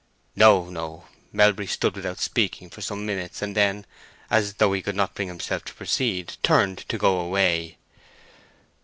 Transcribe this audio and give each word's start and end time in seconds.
"No, 0.35 0.67
no." 0.67 1.05
Melbury 1.31 1.67
stood 1.67 1.95
without 1.95 2.17
speaking 2.17 2.71
for 2.71 2.81
some 2.81 3.05
minutes, 3.05 3.43
and 3.43 3.55
then, 3.55 3.85
as 4.31 4.55
though 4.55 4.73
he 4.73 4.81
could 4.81 4.95
not 4.95 5.13
bring 5.13 5.27
himself 5.27 5.63
to 5.65 5.75
proceed, 5.75 6.37
turned 6.41 6.79
to 6.89 6.97
go 6.97 7.19
away. 7.19 7.77